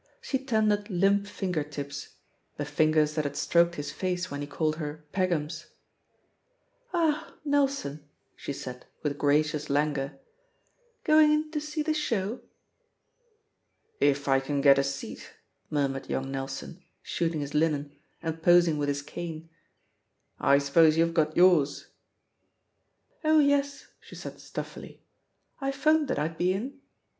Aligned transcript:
She 0.19 0.39
ten 0.43 0.67
dered 0.69 0.87
limp 0.89 1.27
finger 1.27 1.61
tips— 1.63 2.15
^the 2.59 2.65
fingers 2.65 3.13
that 3.13 3.23
had 3.23 3.35
stroked 3.35 3.75
his 3.75 3.91
face 3.91 4.31
when 4.31 4.41
he 4.41 4.47
called 4.47 4.77
her 4.77 5.05
"Peggums.'* 5.13 5.67
"Ah, 6.91 7.35
Nelson 7.45 7.99
I" 8.01 8.07
she 8.35 8.51
said, 8.51 8.87
with 9.03 9.19
gracious 9.19 9.69
languor} 9.69 10.17
"going 11.03 11.31
in 11.31 11.51
to 11.51 11.61
see 11.61 11.83
the 11.83 11.93
show?'* 11.93 12.41
"If 13.99 14.27
I 14.27 14.39
can 14.39 14.59
get 14.61 14.79
a 14.79 14.83
seat,'* 14.83 15.33
murmured 15.69 16.09
young 16.09 16.31
Nel 16.31 16.47
son, 16.47 16.81
shooting 17.03 17.41
his 17.41 17.53
linen, 17.53 17.95
and 18.23 18.41
posing 18.41 18.79
with 18.79 18.89
his 18.89 19.03
cane. 19.03 19.51
"I 20.39 20.57
suppose 20.57 20.97
youVe 20.97 21.13
got 21.13 21.37
yours?" 21.37 21.89
"Oh 23.23 23.37
yes," 23.37 23.85
she 23.99 24.15
said 24.15 24.39
stuffily, 24.39 25.03
"I 25.59 25.69
'phoned 25.71 26.07
that 26.07 26.17
I'd 26.17 26.39
be 26.39 26.53
in." 26.53 26.79